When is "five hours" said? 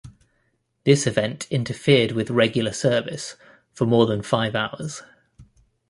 4.23-5.03